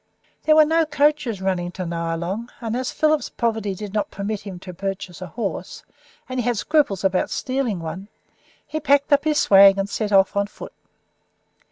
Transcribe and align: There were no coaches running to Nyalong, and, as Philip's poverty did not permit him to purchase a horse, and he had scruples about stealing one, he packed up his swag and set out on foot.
There 0.45 0.55
were 0.55 0.65
no 0.65 0.83
coaches 0.83 1.43
running 1.43 1.71
to 1.73 1.85
Nyalong, 1.85 2.49
and, 2.59 2.75
as 2.75 2.89
Philip's 2.91 3.29
poverty 3.29 3.75
did 3.75 3.93
not 3.93 4.09
permit 4.09 4.41
him 4.41 4.57
to 4.61 4.73
purchase 4.73 5.21
a 5.21 5.27
horse, 5.27 5.83
and 6.27 6.39
he 6.39 6.43
had 6.43 6.57
scruples 6.57 7.03
about 7.03 7.29
stealing 7.29 7.79
one, 7.79 8.07
he 8.65 8.79
packed 8.79 9.13
up 9.13 9.25
his 9.25 9.37
swag 9.37 9.77
and 9.77 9.87
set 9.87 10.11
out 10.11 10.35
on 10.35 10.47
foot. 10.47 10.73